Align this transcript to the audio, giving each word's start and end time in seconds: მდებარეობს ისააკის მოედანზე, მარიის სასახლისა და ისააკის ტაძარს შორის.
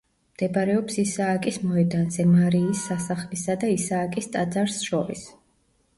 მდებარეობს 0.35 0.95
ისააკის 1.03 1.59
მოედანზე, 1.65 2.25
მარიის 2.31 2.81
სასახლისა 2.89 3.59
და 3.65 3.71
ისააკის 3.77 4.31
ტაძარს 4.37 4.83
შორის. 4.91 5.27